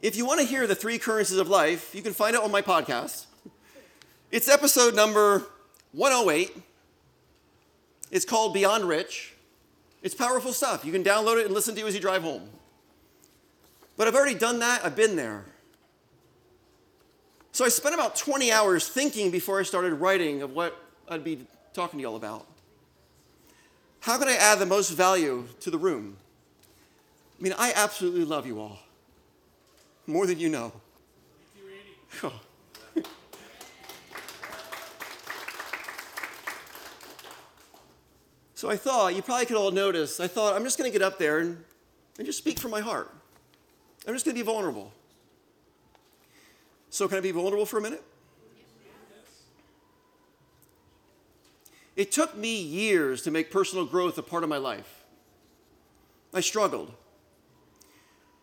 [0.00, 2.50] If you want to hear the three currencies of life, you can find it on
[2.50, 3.26] my podcast.
[4.30, 5.46] It's episode number
[5.92, 6.56] 108.
[8.10, 9.34] It's called Beyond Rich.
[10.02, 10.84] It's powerful stuff.
[10.84, 12.48] You can download it and listen to it as you drive home.
[13.96, 15.44] But I've already done that, I've been there.
[17.50, 21.44] So I spent about 20 hours thinking before I started writing of what I'd be
[21.78, 22.44] talking to you all about.
[24.00, 26.16] How can I add the most value to the room?
[27.38, 28.80] I mean, I absolutely love you all.
[30.04, 30.72] more than you know.
[32.24, 32.32] Oh.
[38.56, 41.00] So I thought, you probably could all notice, I thought, I'm just going to get
[41.06, 41.62] up there and,
[42.16, 43.08] and just speak from my heart.
[44.04, 44.92] I'm just going to be vulnerable.
[46.90, 48.02] So, can I be vulnerable for a minute?
[51.98, 55.04] It took me years to make personal growth a part of my life.
[56.32, 56.94] I struggled.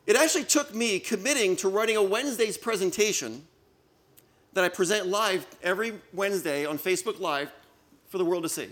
[0.06, 3.48] It actually took me committing to writing a Wednesday's presentation
[4.52, 7.50] that I present live every Wednesday on Facebook Live
[8.10, 8.68] for the world to see.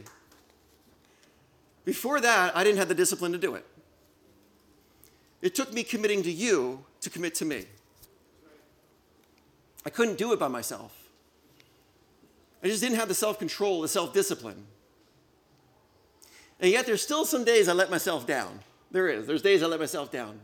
[1.86, 3.66] Before that, I didn't have the discipline to do it.
[5.42, 7.68] It took me committing to you to commit to me.
[9.86, 11.08] I couldn't do it by myself.
[12.62, 14.66] I just didn't have the self control, the self discipline.
[16.60, 18.60] And yet, there's still some days I let myself down.
[18.92, 19.28] There is.
[19.28, 20.40] There's days I let myself down.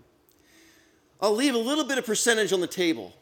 [1.22, 3.14] I'll leave a little bit of percentage on the table.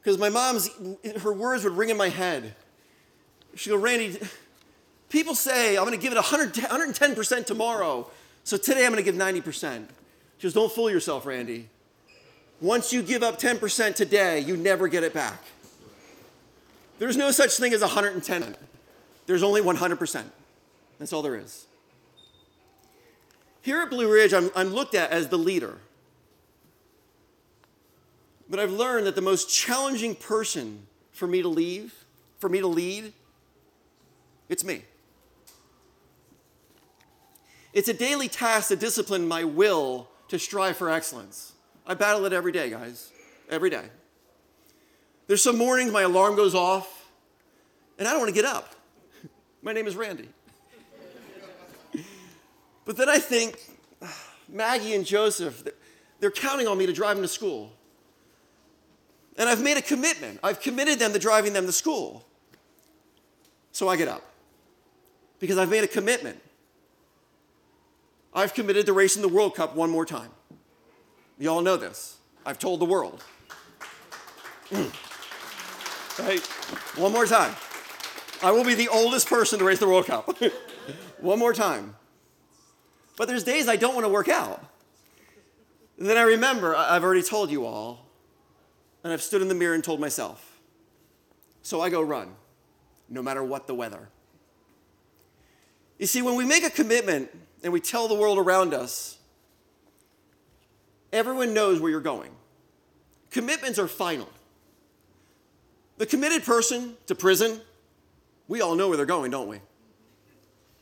[0.00, 0.70] Because my mom's,
[1.20, 2.54] her words would ring in my head.
[3.54, 4.18] She'd go, Randy,
[5.08, 8.08] people say I'm going to give it 100, 110% tomorrow.
[8.44, 9.86] So today I'm going to give 90%.
[10.38, 11.68] She goes, Don't fool yourself, Randy.
[12.60, 15.42] Once you give up 10% today, you never get it back.
[16.98, 18.56] There's no such thing as 110.
[19.26, 20.24] There's only 100%.
[20.98, 21.66] That's all there is.
[23.60, 25.78] Here at Blue Ridge, I'm, I'm looked at as the leader.
[28.48, 31.92] But I've learned that the most challenging person for me to leave,
[32.38, 33.12] for me to lead,
[34.48, 34.84] it's me.
[37.72, 41.52] It's a daily task to discipline my will to strive for excellence.
[41.86, 43.10] I battle it every day, guys.
[43.50, 43.84] Every day.
[45.26, 47.10] There's some mornings my alarm goes off,
[47.98, 48.74] and I don't want to get up.
[49.62, 50.28] My name is Randy.
[52.86, 53.60] But then I think,
[54.48, 55.62] Maggie and Joseph,
[56.20, 57.72] they're counting on me to drive them to school.
[59.36, 60.40] And I've made a commitment.
[60.42, 62.24] I've committed them to driving them to school.
[63.72, 64.22] So I get up
[65.38, 66.40] because I've made a commitment.
[68.32, 70.30] I've committed to racing the World Cup one more time.
[71.38, 72.16] You all know this.
[72.46, 73.22] I've told the world.
[76.18, 76.40] right?
[76.96, 77.54] One more time.
[78.42, 80.34] I will be the oldest person to race the World Cup.
[81.18, 81.94] one more time.
[83.16, 84.62] But there's days I don't want to work out.
[85.98, 88.06] And then I remember, I've already told you all,
[89.02, 90.58] and I've stood in the mirror and told myself.
[91.62, 92.34] So I go run,
[93.08, 94.08] no matter what the weather.
[95.98, 97.30] You see, when we make a commitment
[97.62, 99.18] and we tell the world around us,
[101.12, 102.30] everyone knows where you're going.
[103.30, 104.28] Commitments are final.
[105.96, 107.60] The committed person to prison,
[108.48, 109.60] we all know where they're going, don't we?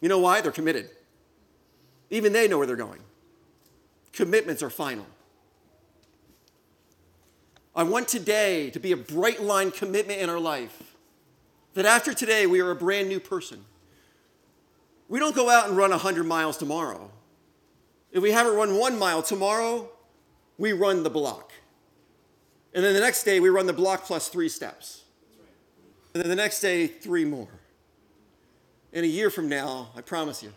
[0.00, 0.40] You know why?
[0.40, 0.90] They're committed.
[2.10, 3.00] Even they know where they're going.
[4.12, 5.06] Commitments are final.
[7.76, 10.94] I want today to be a bright line commitment in our life.
[11.74, 13.64] That after today, we are a brand new person.
[15.08, 17.10] We don't go out and run 100 miles tomorrow.
[18.12, 19.88] If we haven't run one mile tomorrow,
[20.56, 21.50] we run the block.
[22.72, 25.02] And then the next day, we run the block plus three steps.
[26.14, 27.48] And then the next day, three more.
[28.92, 30.52] And a year from now, I promise you,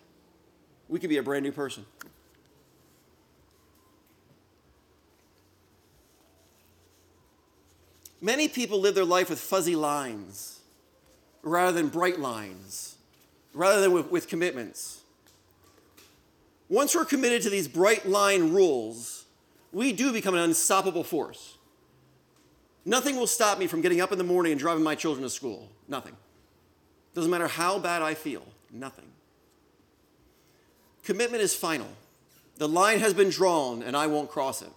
[0.89, 1.86] we could be a brand new person.
[8.19, 10.60] Many people live their life with fuzzy lines
[11.43, 12.97] rather than bright lines,
[13.54, 15.02] rather than with, with commitments.
[16.69, 19.26] Once we're committed to these bright line rules,
[19.71, 21.58] we do become an unstoppable force.
[22.86, 25.30] Nothing will stop me from getting up in the morning and driving my children to
[25.30, 25.69] school.
[25.88, 26.15] Nothing.
[27.13, 28.45] Doesn't matter how bad I feel.
[28.71, 29.06] Nothing.
[31.08, 31.88] Commitment is final.
[32.58, 34.70] The line has been drawn, and I won't cross it.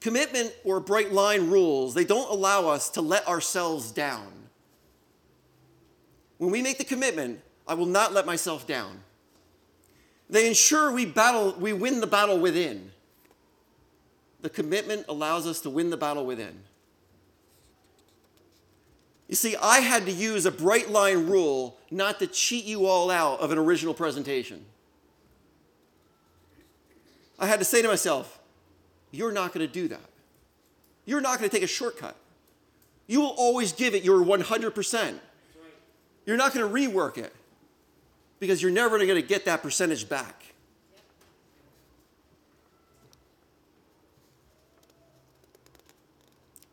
[0.00, 4.32] Commitment or bright line rules, they don't allow us to let ourselves down.
[6.38, 9.02] When we make the commitment, I will not let myself down.
[10.30, 12.92] They ensure we battle, we win the battle within.
[14.40, 16.62] The commitment allows us to win the battle within.
[19.28, 23.10] You see, I had to use a bright line rule not to cheat you all
[23.10, 24.64] out of an original presentation.
[27.38, 28.38] I had to say to myself,
[29.10, 30.08] you're not going to do that.
[31.04, 32.16] You're not going to take a shortcut.
[33.06, 35.18] You will always give it your 100%.
[36.24, 37.32] You're not going to rework it
[38.40, 40.44] because you're never going to get that percentage back.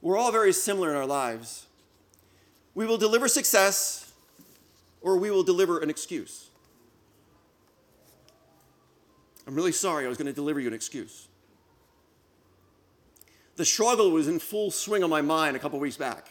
[0.02, 1.68] We're all very similar in our lives.
[2.76, 4.12] We will deliver success
[5.02, 6.50] or we will deliver an excuse.
[9.46, 10.06] I'm really sorry.
[10.06, 11.28] I was going to deliver you an excuse.
[13.56, 16.28] The struggle was in full swing on my mind a couple weeks back.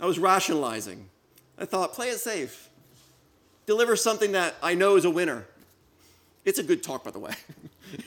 [0.00, 1.08] I was rationalizing.
[1.58, 2.68] I thought, play it safe.
[3.66, 5.46] Deliver something that I know is a winner.
[6.44, 7.32] It's a good talk, by the way.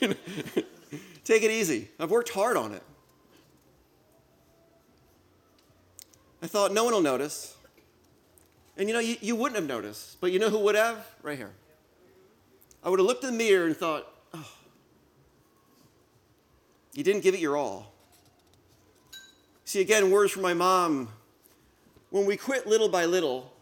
[1.24, 1.88] Take it easy.
[1.98, 2.82] I've worked hard on it.
[6.46, 7.56] I thought, no one will notice.
[8.76, 11.04] And you know, you, you wouldn't have noticed, but you know who would have?
[11.20, 11.50] Right here.
[12.84, 14.48] I would have looked in the mirror and thought, oh,
[16.94, 17.92] you didn't give it your all.
[19.64, 21.08] See, again, words from my mom.
[22.10, 23.52] When we quit little by little,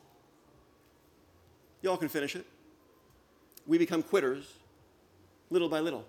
[1.81, 2.45] y'all can finish it.
[3.67, 4.45] We become quitters
[5.49, 6.05] little by little.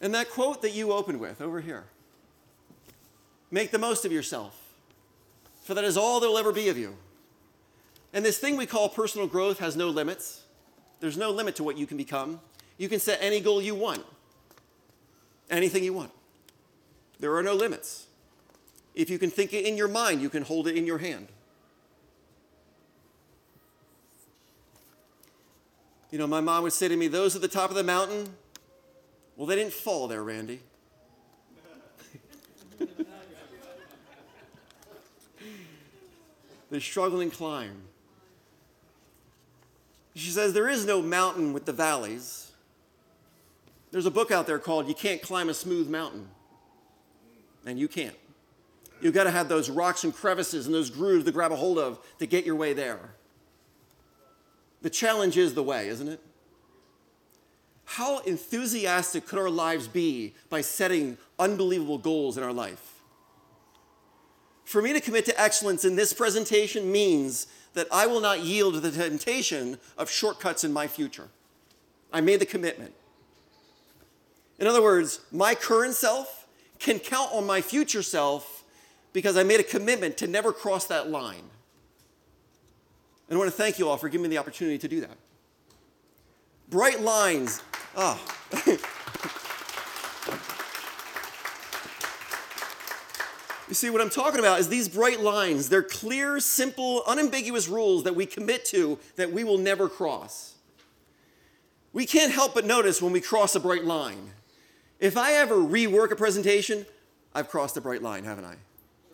[0.00, 1.84] And that quote that you opened with over here
[3.50, 4.74] make the most of yourself,
[5.62, 6.96] for that is all there will ever be of you.
[8.12, 10.42] And this thing we call personal growth has no limits.
[11.00, 12.40] There's no limit to what you can become.
[12.78, 14.04] You can set any goal you want,
[15.50, 16.12] anything you want.
[17.20, 18.06] There are no limits.
[18.94, 21.28] If you can think it in your mind, you can hold it in your hand.
[26.10, 28.30] You know, my mom would say to me, Those at the top of the mountain,
[29.36, 30.60] well, they didn't fall there, Randy.
[36.70, 37.82] They struggle and climb.
[40.14, 42.50] She says, There is no mountain with the valleys.
[43.90, 46.28] There's a book out there called You Can't Climb a Smooth Mountain.
[47.64, 48.16] And you can't.
[49.00, 51.78] You've got to have those rocks and crevices and those grooves to grab a hold
[51.78, 53.14] of to get your way there.
[54.82, 56.20] The challenge is the way, isn't it?
[57.84, 62.97] How enthusiastic could our lives be by setting unbelievable goals in our life?
[64.68, 68.74] For me to commit to excellence in this presentation means that I will not yield
[68.74, 71.28] to the temptation of shortcuts in my future.
[72.12, 72.92] I made the commitment.
[74.58, 76.46] In other words, my current self
[76.78, 78.62] can count on my future self
[79.14, 81.48] because I made a commitment to never cross that line.
[83.30, 85.16] And I want to thank you all for giving me the opportunity to do that.
[86.68, 87.62] Bright lines.
[87.96, 88.20] Ah.
[93.68, 95.68] you see, what I'm talking about is these bright lines.
[95.68, 100.54] They're clear, simple, unambiguous rules that we commit to that we will never cross.
[101.92, 104.30] We can't help but notice when we cross a bright line.
[105.00, 106.86] If I ever rework a presentation,
[107.34, 108.56] I've crossed a bright line, haven't I?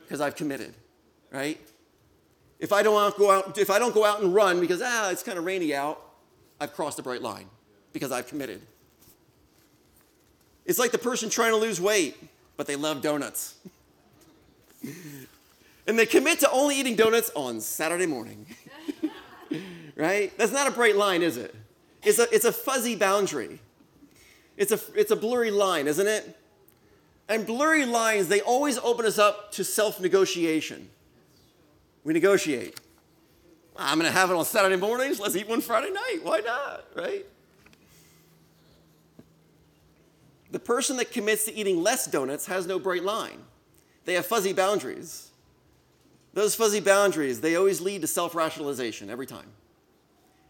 [0.02, 0.74] Because I've committed,
[1.30, 1.61] right?
[2.59, 5.22] If I don't go out, if I don't go out and run because ah, it's
[5.22, 6.00] kind of rainy out,
[6.61, 7.46] I've crossed a bright line
[7.92, 8.62] because I've committed.
[10.64, 12.16] It's like the person trying to lose weight,
[12.57, 13.57] but they love donuts.
[15.87, 18.47] and they commit to only eating donuts on Saturday morning.
[19.97, 20.37] right?
[20.39, 21.55] That's not a bright line, is it?
[22.03, 23.61] It's a, it's a fuzzy boundary.
[24.57, 26.39] It's a, it's a blurry line, isn't it?
[27.28, 30.91] And blurry lines, they always open us up to self negotiation.
[32.05, 32.78] We negotiate.
[33.76, 35.18] Ah, I'm going to have it on Saturday mornings.
[35.18, 36.18] Let's eat one Friday night.
[36.22, 36.85] Why not?
[36.95, 37.26] Right?
[40.51, 43.39] The person that commits to eating less donuts has no bright line.
[44.05, 45.30] They have fuzzy boundaries.
[46.32, 49.46] Those fuzzy boundaries, they always lead to self rationalization every time.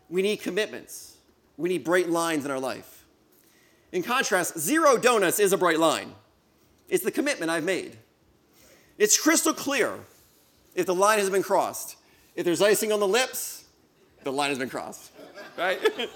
[0.08, 1.16] We need commitments,
[1.56, 3.04] we need bright lines in our life.
[3.92, 6.14] In contrast, zero donuts is a bright line.
[6.88, 7.96] It's the commitment I've made.
[8.98, 9.98] It's crystal clear
[10.74, 11.96] if the line has been crossed.
[12.34, 13.64] If there's icing on the lips,
[14.24, 15.12] the line has been crossed,
[15.58, 15.78] right?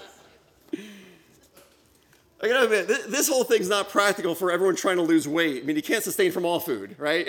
[2.41, 5.63] I gotta admit, this whole thing's not practical for everyone trying to lose weight.
[5.63, 7.27] I mean, you can't sustain from all food, right?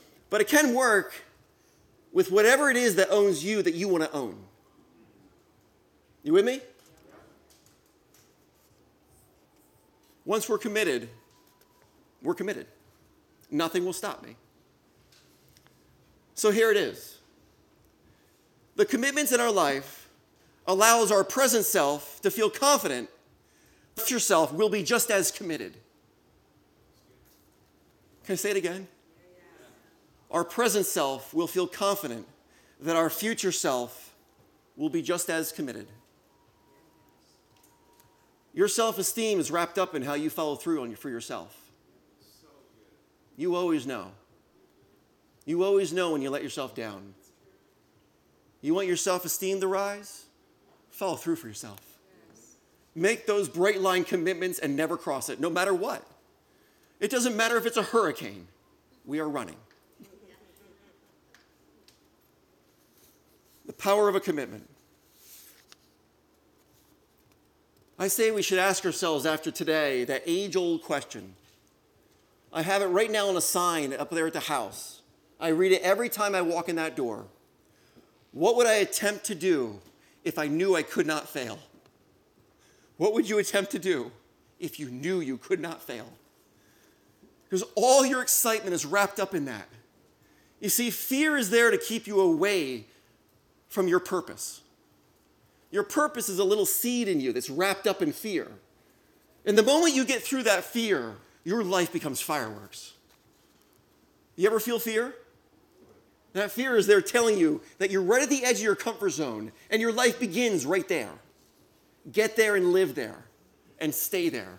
[0.30, 1.14] but it can work
[2.12, 4.36] with whatever it is that owns you that you want to own.
[6.24, 6.60] You with me?
[10.24, 11.08] Once we're committed,
[12.22, 12.66] we're committed.
[13.50, 14.36] Nothing will stop me.
[16.34, 17.18] So here it is.
[18.76, 20.08] The commitments in our life
[20.66, 23.08] allows our present self to feel confident
[24.00, 25.74] future self will be just as committed.
[28.24, 28.88] Can I say it again?
[30.30, 32.26] Our present self will feel confident
[32.80, 34.14] that our future self
[34.76, 35.86] will be just as committed.
[38.54, 41.56] Your self esteem is wrapped up in how you follow through on, for yourself.
[43.36, 44.12] You always know.
[45.44, 47.14] You always know when you let yourself down.
[48.60, 50.26] You want your self esteem to rise?
[50.90, 51.80] Follow through for yourself.
[52.94, 56.04] Make those bright line commitments and never cross it, no matter what.
[56.98, 58.46] It doesn't matter if it's a hurricane,
[59.06, 59.56] we are running.
[63.66, 64.68] The power of a commitment.
[67.98, 71.34] I say we should ask ourselves after today that age old question.
[72.52, 75.02] I have it right now on a sign up there at the house.
[75.38, 77.26] I read it every time I walk in that door.
[78.32, 79.80] What would I attempt to do
[80.24, 81.58] if I knew I could not fail?
[83.00, 84.12] What would you attempt to do
[84.58, 86.04] if you knew you could not fail?
[87.44, 89.66] Because all your excitement is wrapped up in that.
[90.60, 92.84] You see, fear is there to keep you away
[93.68, 94.60] from your purpose.
[95.70, 98.48] Your purpose is a little seed in you that's wrapped up in fear.
[99.46, 102.92] And the moment you get through that fear, your life becomes fireworks.
[104.36, 105.14] You ever feel fear?
[106.34, 109.12] That fear is there telling you that you're right at the edge of your comfort
[109.12, 111.12] zone and your life begins right there.
[112.10, 113.24] Get there and live there
[113.78, 114.58] and stay there.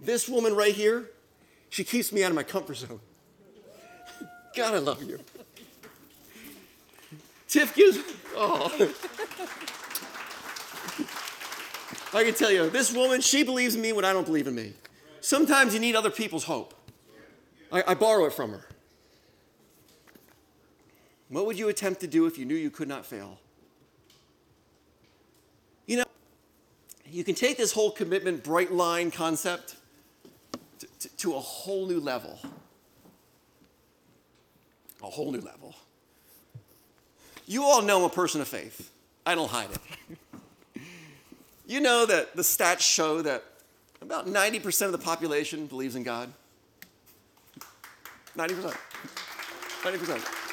[0.00, 1.10] This woman right here,
[1.70, 3.00] she keeps me out of my comfort zone.
[4.56, 5.18] God, I love you.
[7.48, 7.98] Tiff gives,
[8.36, 8.70] oh.
[12.14, 14.54] I can tell you, this woman, she believes in me when I don't believe in
[14.54, 14.72] me.
[15.20, 16.74] Sometimes you need other people's hope.
[17.72, 18.66] I, I borrow it from her.
[21.28, 23.38] What would you attempt to do if you knew you could not fail?
[25.86, 26.04] You know,
[27.10, 29.76] you can take this whole commitment bright line concept
[30.78, 32.38] to, to, to a whole new level.
[35.02, 35.74] A whole new level.
[37.46, 38.90] You all know a person of faith.
[39.24, 39.78] I don't hide it.
[41.66, 43.44] you know that the stats show that
[44.00, 46.32] about 90% of the population believes in God.
[48.36, 48.76] 90%.
[49.82, 50.44] 90%.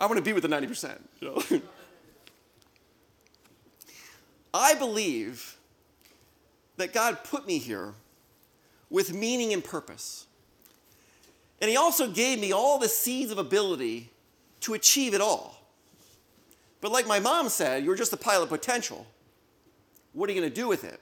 [0.00, 0.98] I want to be with the 90%.
[1.20, 1.60] You know?
[4.54, 5.56] I believe
[6.76, 7.94] that God put me here
[8.88, 10.26] with meaning and purpose.
[11.60, 14.10] And He also gave me all the seeds of ability
[14.60, 15.60] to achieve it all.
[16.80, 19.06] But like my mom said, you're just a pile of potential.
[20.12, 21.00] What are you going to do with it?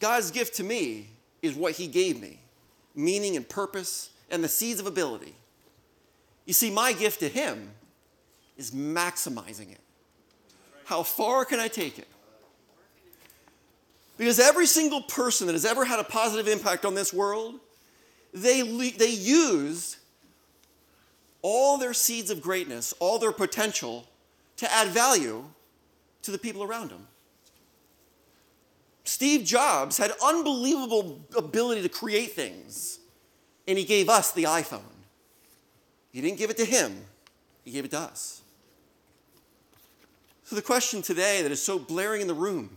[0.00, 1.08] God's gift to me
[1.42, 2.40] is what He gave me
[2.96, 5.34] meaning and purpose and the seeds of ability.
[6.46, 7.70] You see, my gift to Him
[8.56, 9.80] is maximizing it.
[10.84, 12.08] How far can I take it?
[14.16, 17.58] Because every single person that has ever had a positive impact on this world,
[18.32, 19.96] they, they used
[21.42, 24.06] all their seeds of greatness, all their potential
[24.56, 25.44] to add value
[26.22, 27.06] to the people around them.
[29.04, 32.98] Steve Jobs had unbelievable ability to create things,
[33.68, 34.80] and he gave us the iPhone.
[36.12, 37.04] He didn't give it to him,
[37.64, 38.43] he gave it to us.
[40.54, 42.76] So, the question today that is so blaring in the room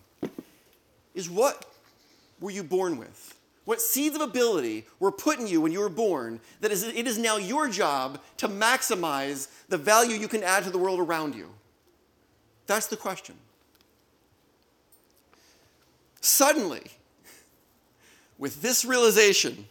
[1.13, 1.63] is what
[2.41, 3.39] were you born with?
[3.65, 7.05] What seeds of ability were put in you when you were born that is, it
[7.05, 11.35] is now your job to maximize the value you can add to the world around
[11.35, 11.49] you?
[12.65, 13.35] That's the question.
[16.19, 16.81] Suddenly,
[18.39, 19.67] with this realization,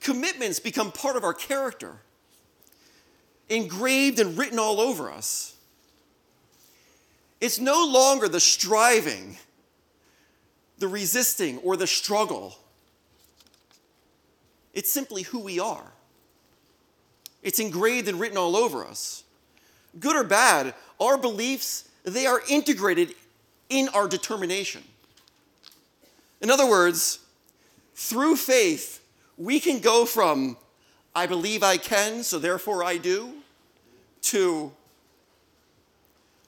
[0.00, 1.96] commitments become part of our character,
[3.50, 5.52] engraved and written all over us.
[7.40, 9.36] It's no longer the striving,
[10.78, 12.56] the resisting, or the struggle.
[14.72, 15.92] It's simply who we are.
[17.42, 19.24] It's engraved and written all over us.
[20.00, 23.14] Good or bad, our beliefs, they are integrated
[23.68, 24.82] in our determination.
[26.40, 27.20] In other words,
[27.94, 29.02] through faith,
[29.36, 30.56] we can go from
[31.14, 33.32] I believe I can, so therefore I do,
[34.24, 34.70] to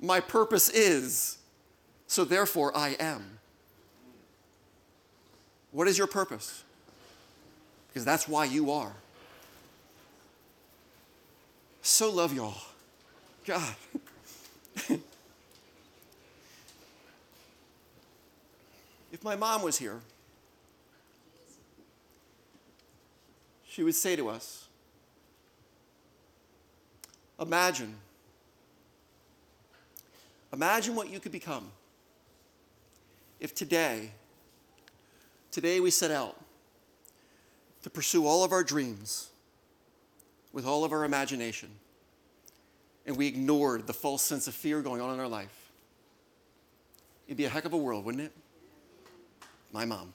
[0.00, 1.38] my purpose is,
[2.06, 3.38] so therefore I am.
[5.72, 6.64] What is your purpose?
[7.88, 8.92] Because that's why you are.
[11.82, 12.60] So love y'all.
[13.44, 13.74] God.
[19.12, 20.00] if my mom was here,
[23.66, 24.68] she would say to us,
[27.40, 27.94] Imagine.
[30.52, 31.70] Imagine what you could become
[33.40, 34.10] if today,
[35.50, 36.36] today we set out
[37.82, 39.28] to pursue all of our dreams
[40.52, 41.68] with all of our imagination
[43.06, 45.72] and we ignored the false sense of fear going on in our life.
[47.26, 48.32] It'd be a heck of a world, wouldn't it?
[49.72, 50.12] My mom.